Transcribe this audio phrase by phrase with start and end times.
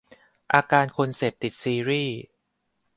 [0.53, 2.17] อาการคนเสพติดซีรีส์